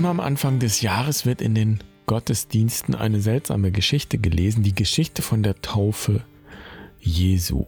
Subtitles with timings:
[0.00, 5.20] Immer am Anfang des Jahres wird in den Gottesdiensten eine seltsame Geschichte gelesen, die Geschichte
[5.20, 6.24] von der Taufe
[7.00, 7.66] Jesu.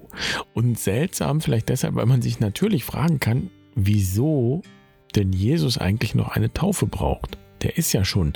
[0.55, 4.63] Und seltsam vielleicht deshalb, weil man sich natürlich fragen kann, wieso
[5.15, 7.37] denn Jesus eigentlich noch eine Taufe braucht.
[7.61, 8.33] Der ist ja schon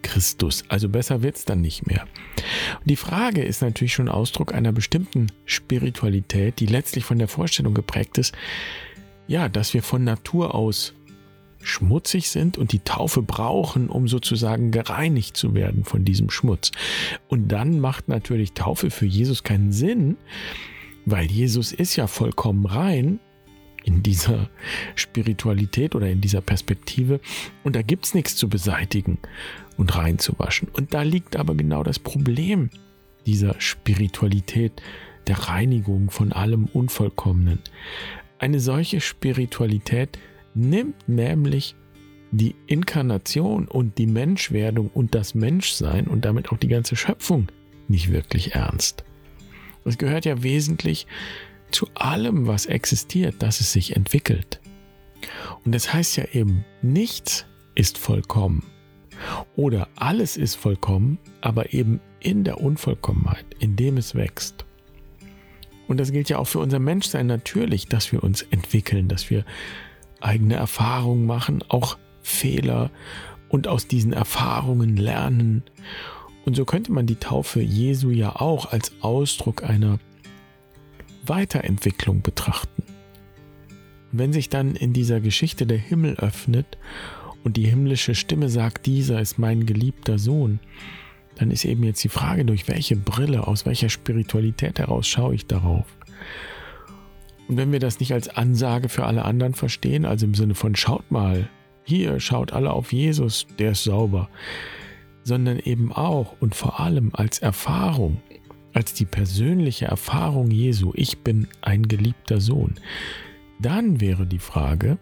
[0.00, 2.06] Christus, also besser wird es dann nicht mehr.
[2.80, 7.74] Und die Frage ist natürlich schon Ausdruck einer bestimmten Spiritualität, die letztlich von der Vorstellung
[7.74, 8.34] geprägt ist,
[9.26, 10.94] ja, dass wir von Natur aus
[11.64, 16.70] schmutzig sind und die Taufe brauchen, um sozusagen gereinigt zu werden von diesem Schmutz.
[17.28, 20.16] Und dann macht natürlich Taufe für Jesus keinen Sinn,
[21.06, 23.20] weil Jesus ist ja vollkommen rein
[23.84, 24.48] in dieser
[24.94, 27.20] Spiritualität oder in dieser Perspektive
[27.62, 29.18] und da gibt es nichts zu beseitigen
[29.76, 30.68] und reinzuwaschen.
[30.68, 32.70] Und da liegt aber genau das Problem
[33.26, 34.82] dieser Spiritualität,
[35.26, 37.60] der Reinigung von allem Unvollkommenen.
[38.38, 40.18] Eine solche Spiritualität
[40.54, 41.74] nimmt nämlich
[42.30, 47.48] die Inkarnation und die Menschwerdung und das Menschsein und damit auch die ganze Schöpfung
[47.88, 49.04] nicht wirklich ernst.
[49.84, 51.06] Es gehört ja wesentlich
[51.70, 54.60] zu allem, was existiert, dass es sich entwickelt.
[55.64, 58.64] Und das heißt ja eben, nichts ist vollkommen.
[59.56, 64.64] Oder alles ist vollkommen, aber eben in der Unvollkommenheit, in dem es wächst.
[65.86, 69.44] Und das gilt ja auch für unser Menschsein natürlich, dass wir uns entwickeln, dass wir
[70.24, 72.90] eigene Erfahrungen machen, auch Fehler
[73.48, 75.62] und aus diesen Erfahrungen lernen.
[76.44, 79.98] Und so könnte man die Taufe Jesu ja auch als Ausdruck einer
[81.26, 82.82] Weiterentwicklung betrachten.
[84.12, 86.78] Wenn sich dann in dieser Geschichte der Himmel öffnet
[87.42, 90.60] und die himmlische Stimme sagt, dieser ist mein geliebter Sohn,
[91.36, 95.46] dann ist eben jetzt die Frage, durch welche Brille, aus welcher Spiritualität heraus schaue ich
[95.46, 95.86] darauf.
[97.48, 100.76] Und wenn wir das nicht als Ansage für alle anderen verstehen, also im Sinne von
[100.76, 101.48] schaut mal,
[101.84, 104.28] hier schaut alle auf Jesus, der ist sauber,
[105.24, 108.20] sondern eben auch und vor allem als Erfahrung,
[108.72, 112.74] als die persönliche Erfahrung Jesu, ich bin ein geliebter Sohn,
[113.60, 114.98] dann wäre die Frage,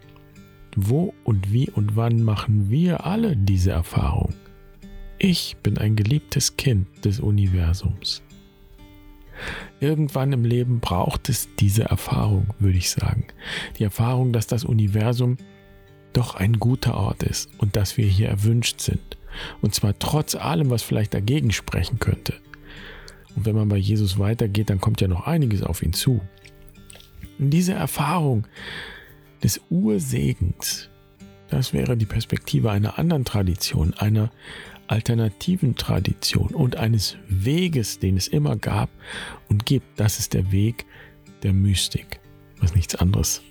[0.75, 4.33] wo und wie und wann machen wir alle diese Erfahrung?
[5.17, 8.21] Ich bin ein geliebtes Kind des Universums.
[9.79, 13.25] Irgendwann im Leben braucht es diese Erfahrung, würde ich sagen.
[13.77, 15.37] Die Erfahrung, dass das Universum
[16.13, 19.17] doch ein guter Ort ist und dass wir hier erwünscht sind.
[19.61, 22.33] Und zwar trotz allem, was vielleicht dagegen sprechen könnte.
[23.35, 26.21] Und wenn man bei Jesus weitergeht, dann kommt ja noch einiges auf ihn zu.
[27.39, 28.45] Und diese Erfahrung
[29.43, 30.89] des Ursegens,
[31.49, 34.31] das wäre die Perspektive einer anderen Tradition, einer
[34.87, 38.89] alternativen Tradition und eines Weges, den es immer gab
[39.49, 39.99] und gibt.
[39.99, 40.85] Das ist der Weg
[41.43, 42.19] der Mystik,
[42.59, 43.41] was nichts anderes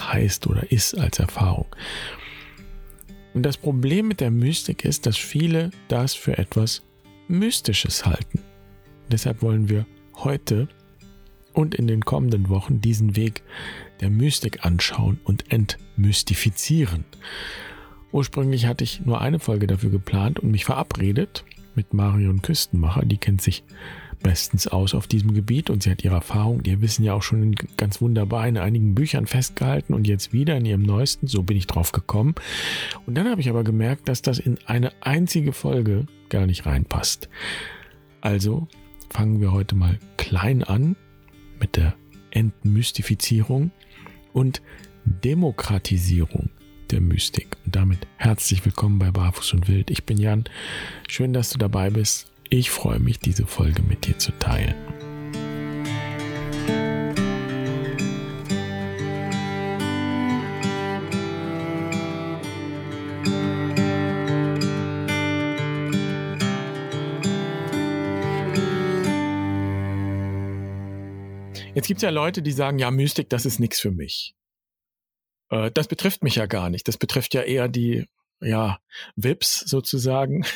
[0.00, 1.66] heißt oder ist als Erfahrung.
[3.34, 6.82] Und das Problem mit der Mystik ist, dass viele das für etwas
[7.28, 8.40] Mystisches halten.
[9.10, 10.68] Deshalb wollen wir heute
[11.52, 13.42] und in den kommenden Wochen diesen Weg
[14.00, 17.04] der Mystik anschauen und entmystifizieren.
[18.12, 23.04] Ursprünglich hatte ich nur eine Folge dafür geplant und mich verabredet mit Marion Küstenmacher.
[23.04, 23.64] Die kennt sich
[24.22, 27.54] bestens aus auf diesem Gebiet und sie hat ihre Erfahrung, ihr Wissen ja auch schon
[27.76, 31.26] ganz wunderbar in einigen Büchern festgehalten und jetzt wieder in ihrem neuesten.
[31.26, 32.34] So bin ich drauf gekommen.
[33.06, 37.28] Und dann habe ich aber gemerkt, dass das in eine einzige Folge gar nicht reinpasst.
[38.20, 38.66] Also
[39.10, 40.96] fangen wir heute mal klein an
[41.60, 41.94] mit der
[42.30, 43.70] Entmystifizierung
[44.32, 44.62] und
[45.04, 46.50] Demokratisierung
[46.92, 47.56] der Mystik.
[47.64, 49.90] Und damit herzlich willkommen bei Barfuß und Wild.
[49.90, 50.44] Ich bin Jan.
[51.08, 52.30] Schön, dass du dabei bist.
[52.50, 54.74] Ich freue mich, diese Folge mit dir zu teilen.
[71.74, 74.34] Jetzt gibt es ja Leute, die sagen, ja, Mystik, das ist nichts für mich.
[75.50, 76.88] Äh, das betrifft mich ja gar nicht.
[76.88, 78.06] Das betrifft ja eher die
[78.40, 78.78] ja,
[79.16, 80.44] Vips sozusagen.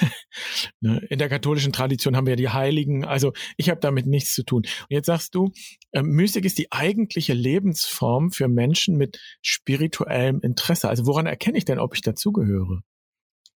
[0.81, 3.05] Ne, in der katholischen Tradition haben wir ja die Heiligen.
[3.05, 4.63] Also ich habe damit nichts zu tun.
[4.63, 5.53] Und jetzt sagst du,
[5.93, 10.89] äh, Mystik ist die eigentliche Lebensform für Menschen mit spirituellem Interesse.
[10.89, 12.83] Also woran erkenne ich denn, ob ich dazugehöre?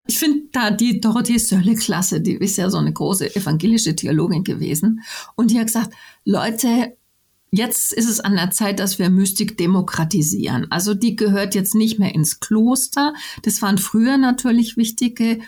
[0.07, 4.43] Ich finde da die Dorothee Sölle klasse, die ist ja so eine große evangelische Theologin
[4.43, 5.03] gewesen.
[5.37, 5.95] Und die hat gesagt,
[6.25, 6.97] Leute,
[7.55, 10.71] Jetzt ist es an der Zeit, dass wir Mystik demokratisieren.
[10.71, 13.13] Also die gehört jetzt nicht mehr ins Kloster.
[13.43, 15.39] Das waren früher natürlich wichtige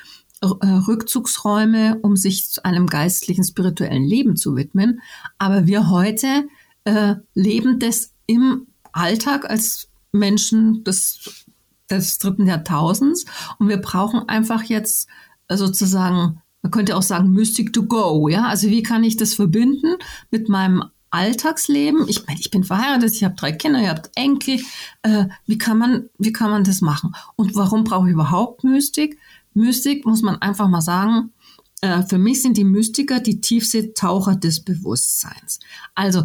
[0.43, 5.01] äh, Rückzugsräume, um sich zu einem geistlichen, spirituellen Leben zu widmen.
[5.39, 6.47] Aber wir heute
[6.85, 11.47] äh, leben das im Alltag als Menschen das
[11.91, 13.25] des dritten Jahrtausends
[13.59, 15.09] und wir brauchen einfach jetzt
[15.51, 19.97] sozusagen, man könnte auch sagen, Mystic to go, ja, also wie kann ich das verbinden
[20.31, 22.09] mit meinem Alltagsleben?
[22.09, 24.61] Ich meine, ich bin verheiratet, ich habe drei Kinder, ihr habt Enkel,
[25.03, 27.15] äh, wie kann man, wie kann man das machen?
[27.37, 29.19] Und warum brauche ich überhaupt Mystik?
[29.55, 31.33] Mystik muss man einfach mal sagen,
[31.81, 35.61] äh, für mich sind die Mystiker die Tiefseetaucher des Bewusstseins.
[35.95, 36.25] Also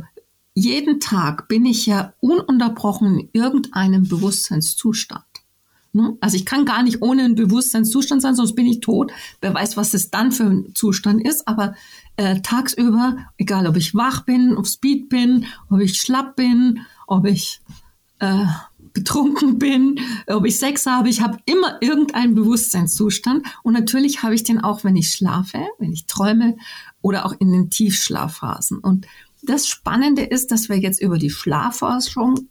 [0.55, 5.23] jeden Tag bin ich ja ununterbrochen in irgendeinem Bewusstseinszustand.
[6.21, 9.11] Also ich kann gar nicht ohne einen Bewusstseinszustand sein, sonst bin ich tot.
[9.41, 11.47] Wer weiß, was das dann für ein Zustand ist.
[11.47, 11.75] Aber
[12.19, 17.25] äh, tagsüber, egal ob ich wach bin, auf Speed bin, ob ich schlapp bin, ob
[17.25, 17.61] ich
[18.19, 18.45] äh,
[18.91, 23.47] betrunken bin, ob ich Sex habe, ich habe immer irgendeinen Bewusstseinszustand.
[23.63, 26.57] Und natürlich habe ich den auch, wenn ich schlafe, wenn ich träume
[27.01, 28.79] oder auch in den Tiefschlafphasen.
[28.79, 29.07] Und
[29.41, 32.49] das Spannende ist, dass wir jetzt über die Schlafforschung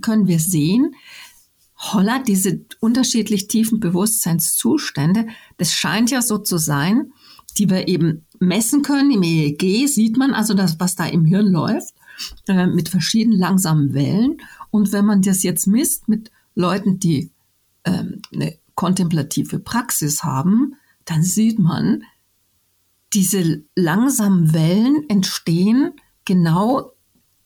[0.00, 0.94] können wir sehen,
[1.76, 5.26] holla, diese unterschiedlich tiefen Bewusstseinszustände,
[5.58, 7.12] das scheint ja so zu sein,
[7.58, 9.12] die wir eben messen können.
[9.12, 11.94] Im EEG sieht man also das, was da im Hirn läuft,
[12.48, 14.38] äh, mit verschiedenen langsamen Wellen.
[14.70, 17.30] Und wenn man das jetzt misst mit Leuten, die
[17.84, 22.02] ähm, eine kontemplative Praxis haben, dann sieht man,
[23.12, 25.92] diese langsamen Wellen entstehen
[26.24, 26.92] genau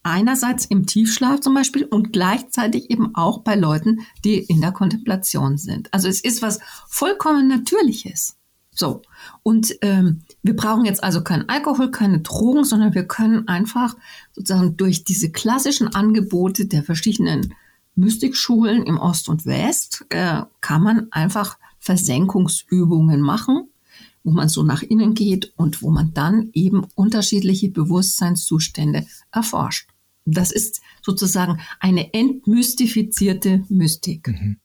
[0.03, 5.57] einerseits im Tiefschlaf zum Beispiel und gleichzeitig eben auch bei Leuten, die in der Kontemplation
[5.57, 5.93] sind.
[5.93, 8.37] Also es ist was vollkommen Natürliches.
[8.75, 9.03] So.
[9.43, 13.97] Und ähm, wir brauchen jetzt also keinen Alkohol, keine Drogen, sondern wir können einfach
[14.33, 17.55] sozusagen durch diese klassischen Angebote der verschiedenen
[17.95, 23.69] Mystikschulen im Ost und West, äh, kann man einfach Versenkungsübungen machen
[24.25, 29.89] wo man so nach innen geht und wo man dann eben unterschiedliche Bewusstseinszustände erforscht.
[30.25, 34.29] Das ist sozusagen eine entmystifizierte Mystik.
[34.29, 34.57] Mhm.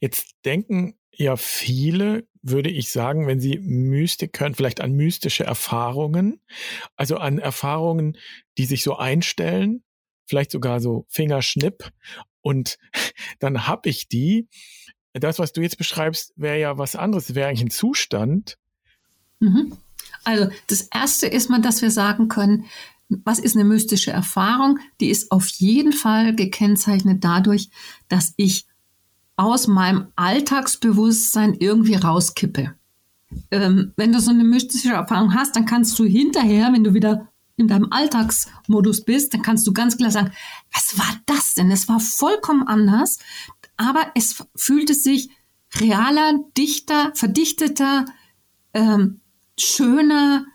[0.00, 6.40] Jetzt denken ja viele, würde ich sagen, wenn sie Mystik hören, vielleicht an mystische Erfahrungen,
[6.96, 8.16] also an Erfahrungen,
[8.58, 9.82] die sich so einstellen,
[10.26, 11.90] vielleicht sogar so Fingerschnipp
[12.40, 12.78] und
[13.38, 14.48] dann habe ich die.
[15.12, 18.58] Das, was du jetzt beschreibst, wäre ja was anderes, wäre eigentlich ein Zustand,
[19.44, 19.76] Mhm.
[20.24, 22.64] Also das Erste ist mal, dass wir sagen können,
[23.08, 24.78] was ist eine mystische Erfahrung?
[25.00, 27.68] Die ist auf jeden Fall gekennzeichnet dadurch,
[28.08, 28.66] dass ich
[29.36, 32.74] aus meinem Alltagsbewusstsein irgendwie rauskippe.
[33.50, 37.28] Ähm, wenn du so eine mystische Erfahrung hast, dann kannst du hinterher, wenn du wieder
[37.56, 40.32] in deinem Alltagsmodus bist, dann kannst du ganz klar sagen,
[40.72, 41.70] was war das denn?
[41.70, 43.18] Es war vollkommen anders,
[43.76, 45.30] aber es fühlte sich
[45.80, 48.06] realer, dichter, verdichteter,
[48.72, 49.20] ähm,
[49.58, 50.46] schöner,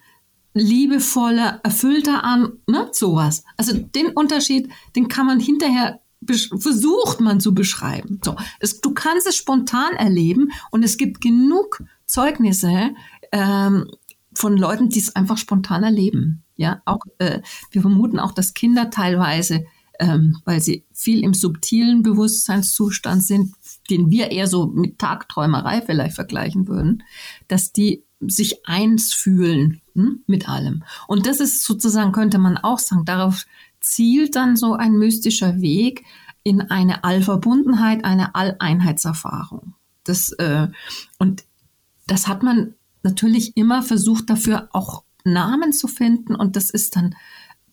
[0.53, 3.43] liebevoller, erfüllter an, ne, sowas.
[3.55, 8.19] Also den Unterschied, den kann man hinterher versucht man zu beschreiben.
[8.23, 12.91] So, es, du kannst es spontan erleben und es gibt genug Zeugnisse
[13.31, 13.89] ähm,
[14.33, 16.43] von Leuten, die es einfach spontan erleben.
[16.55, 19.65] Ja, auch äh, wir vermuten auch, dass Kinder teilweise,
[19.99, 23.53] ähm, weil sie viel im subtilen Bewusstseinszustand sind,
[23.89, 27.03] den wir eher so mit Tagträumerei vielleicht vergleichen würden,
[27.47, 30.83] dass die sich eins fühlen hm, mit allem.
[31.07, 33.45] Und das ist sozusagen, könnte man auch sagen, darauf
[33.81, 36.05] zielt dann so ein mystischer Weg
[36.43, 39.75] in eine Allverbundenheit, eine Alleinheitserfahrung.
[40.03, 40.67] Das, äh,
[41.17, 41.43] und
[42.07, 46.35] das hat man natürlich immer versucht, dafür auch Namen zu finden.
[46.35, 47.15] Und das ist dann,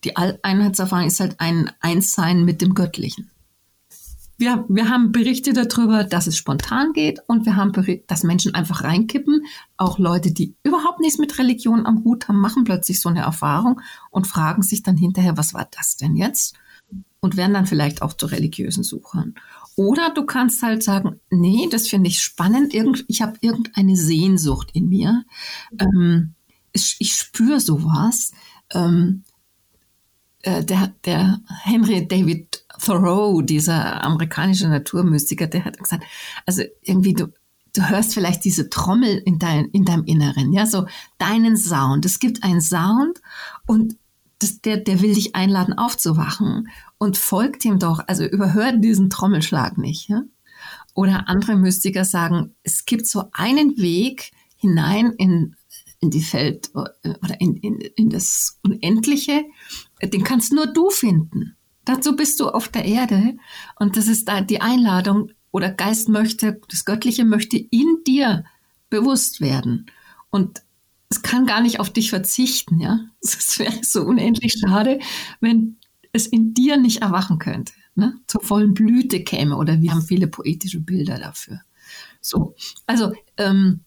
[0.03, 3.31] die Alleinheitserfahrung ist halt ein Einssein mit dem Göttlichen
[4.37, 7.71] wir, wir haben Berichte darüber, dass es spontan geht und wir haben
[8.05, 9.45] dass Menschen einfach reinkippen.
[9.77, 13.81] Auch Leute, die überhaupt nichts mit Religion am Hut haben, machen plötzlich so eine Erfahrung
[14.11, 16.55] und fragen sich dann hinterher, was war das denn jetzt?
[17.19, 19.33] Und werden dann vielleicht auch zu religiösen Suchern.
[19.75, 24.69] Oder du kannst halt sagen, nee, das finde ich spannend, Irgend, ich habe irgendeine Sehnsucht
[24.73, 25.23] in mir.
[25.79, 26.35] Ähm,
[26.73, 28.31] ich, ich spüre sowas.
[28.71, 29.23] Ähm,
[30.43, 36.03] äh, der, der Henry David Thoreau, dieser amerikanische Naturmystiker, der hat gesagt,
[36.45, 37.27] also irgendwie du,
[37.73, 40.85] du hörst vielleicht diese Trommel in, dein, in deinem Inneren, ja, so
[41.17, 42.05] deinen Sound.
[42.05, 43.21] Es gibt einen Sound
[43.65, 43.95] und
[44.39, 49.77] das, der, der will dich einladen, aufzuwachen und folgt ihm doch, also überhört diesen Trommelschlag
[49.77, 50.23] nicht, ja.
[50.93, 55.55] Oder andere Mystiker sagen, es gibt so einen Weg hinein in,
[55.99, 59.43] in die Feld oder in, in, in das Unendliche,
[60.01, 61.56] den kannst nur du finden.
[61.87, 63.37] Dazu bist du auf der Erde
[63.79, 68.43] und das ist die Einladung oder Geist möchte, das Göttliche möchte in dir
[68.89, 69.85] bewusst werden
[70.29, 70.61] und
[71.07, 72.99] es kann gar nicht auf dich verzichten, ja.
[73.21, 74.99] Es wäre so unendlich schade,
[75.39, 75.77] wenn
[76.11, 77.71] es in dir nicht erwachen könnte.
[77.95, 79.55] ne, zur vollen Blüte käme.
[79.55, 81.61] Oder wir haben viele poetische Bilder dafür.
[82.19, 82.53] So,
[82.85, 83.85] also ähm,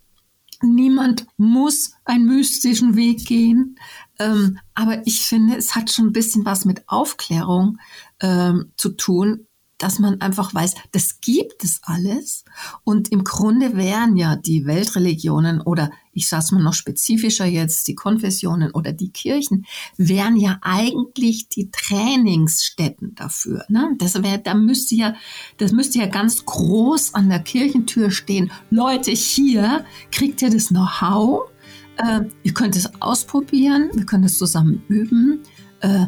[0.63, 3.79] niemand muss einen mystischen Weg gehen,
[4.19, 7.79] ähm, aber ich finde, es hat schon ein bisschen was mit Aufklärung
[8.21, 9.47] ähm, zu tun,
[9.81, 12.45] dass man einfach weiß, das gibt es alles.
[12.85, 17.87] Und im Grunde wären ja die Weltreligionen oder ich sage es mal noch spezifischer jetzt,
[17.89, 19.65] die Konfessionen oder die Kirchen,
[19.97, 23.65] wären ja eigentlich die Trainingsstätten dafür.
[23.69, 23.95] Ne?
[23.99, 25.15] Das wäre, da müsste ja,
[25.57, 28.51] das müsste ja ganz groß an der Kirchentür stehen.
[28.71, 31.49] Leute, hier kriegt ihr das Know-how.
[31.97, 35.41] Äh, ihr könnt es ausprobieren, wir können es zusammen üben.
[35.81, 36.07] Äh,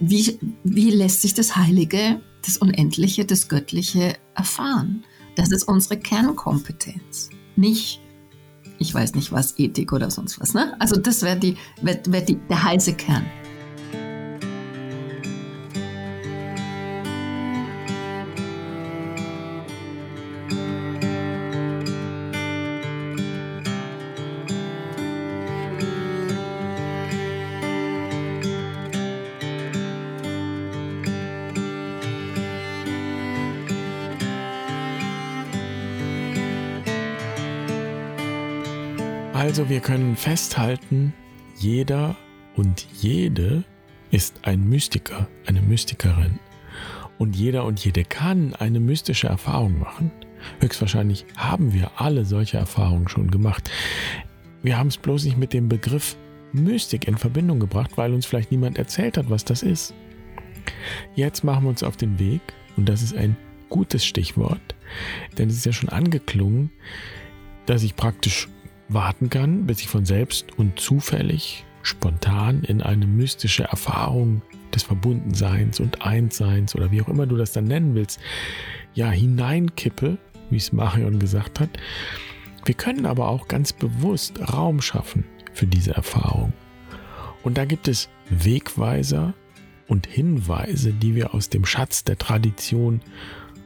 [0.00, 5.04] wie, wie lässt sich das Heilige das Unendliche, das Göttliche erfahren.
[5.36, 7.30] Das ist unsere Kernkompetenz.
[7.56, 8.00] Nicht,
[8.78, 10.54] ich weiß nicht was, Ethik oder sonst was.
[10.54, 10.74] Ne?
[10.80, 11.40] Also das wäre
[11.80, 13.24] wär, wär der heiße Kern.
[39.42, 41.12] Also wir können festhalten,
[41.58, 42.14] jeder
[42.54, 43.64] und jede
[44.12, 46.38] ist ein Mystiker, eine Mystikerin.
[47.18, 50.12] Und jeder und jede kann eine mystische Erfahrung machen.
[50.60, 53.68] Höchstwahrscheinlich haben wir alle solche Erfahrungen schon gemacht.
[54.62, 56.16] Wir haben es bloß nicht mit dem Begriff
[56.52, 59.92] Mystik in Verbindung gebracht, weil uns vielleicht niemand erzählt hat, was das ist.
[61.16, 62.42] Jetzt machen wir uns auf den Weg,
[62.76, 63.36] und das ist ein
[63.70, 64.76] gutes Stichwort,
[65.36, 66.70] denn es ist ja schon angeklungen,
[67.66, 68.46] dass ich praktisch
[68.94, 74.42] warten kann, bis ich von selbst und zufällig, spontan in eine mystische Erfahrung
[74.74, 78.20] des Verbundenseins und Einsseins oder wie auch immer du das dann nennen willst,
[78.94, 80.18] ja, hineinkippe,
[80.50, 81.70] wie es Marion gesagt hat.
[82.64, 86.52] Wir können aber auch ganz bewusst Raum schaffen für diese Erfahrung.
[87.42, 89.34] Und da gibt es Wegweiser
[89.88, 93.00] und Hinweise, die wir aus dem Schatz der Tradition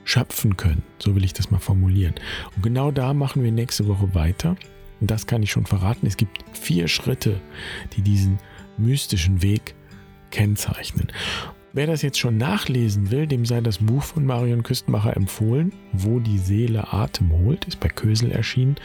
[0.05, 0.83] schöpfen können.
[0.99, 2.15] So will ich das mal formulieren.
[2.55, 4.57] Und genau da machen wir nächste Woche weiter.
[5.01, 6.07] Und das kann ich schon verraten.
[6.07, 7.41] Es gibt vier Schritte,
[7.97, 8.39] die diesen
[8.79, 9.75] mystischen Weg
[10.31, 11.13] kennzeichnen.
[11.73, 16.21] Wer das jetzt schon nachlesen will, dem sei das Buch von Marion Küstenmacher empfohlen, Wo
[16.21, 18.77] die Seele Atem holt, ist bei Kösel erschienen.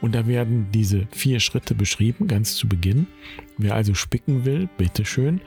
[0.00, 3.06] Und da werden diese vier Schritte beschrieben, ganz zu Beginn.
[3.58, 5.42] Wer also spicken will, bitteschön.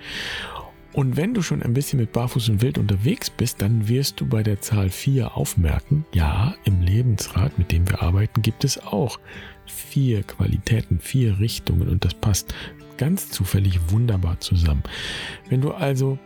[0.94, 4.28] Und wenn du schon ein bisschen mit Barfuß und Wild unterwegs bist, dann wirst du
[4.28, 9.20] bei der Zahl 4 aufmerken, ja, im Lebensrat, mit dem wir arbeiten, gibt es auch
[9.66, 12.54] vier Qualitäten, vier Richtungen und das passt
[12.98, 14.84] ganz zufällig wunderbar zusammen.
[15.50, 16.20] Wenn du also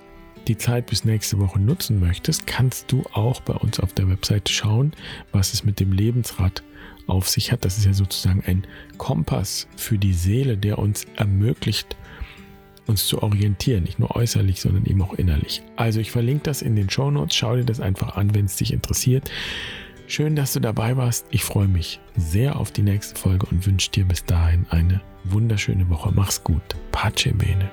[0.47, 4.51] die Zeit bis nächste Woche nutzen möchtest, kannst du auch bei uns auf der Webseite
[4.51, 4.93] schauen,
[5.31, 6.63] was es mit dem Lebensrad
[7.05, 7.65] auf sich hat.
[7.65, 8.65] Das ist ja sozusagen ein
[8.97, 11.96] Kompass für die Seele, der uns ermöglicht,
[12.87, 15.61] uns zu orientieren, nicht nur äußerlich, sondern eben auch innerlich.
[15.75, 18.55] Also ich verlinke das in den Show Notes, schau dir das einfach an, wenn es
[18.55, 19.29] dich interessiert.
[20.07, 21.25] Schön, dass du dabei warst.
[21.31, 25.89] Ich freue mich sehr auf die nächste Folge und wünsche dir bis dahin eine wunderschöne
[25.89, 26.11] Woche.
[26.15, 26.63] Mach's gut.
[26.91, 27.69] Pace bene.